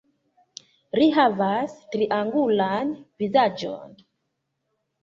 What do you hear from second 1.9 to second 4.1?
triangulan vizaĝon.